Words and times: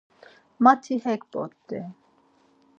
Mati 0.63 0.95
hek 1.03 1.21
bort̆i. 1.31 1.79